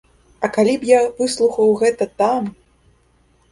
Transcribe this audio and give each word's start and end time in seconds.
А 0.45 0.47
калі 0.55 0.73
б 0.85 0.89
я 0.91 1.01
выслухаў 1.19 1.75
гэта 1.83 2.11
там! 2.25 2.51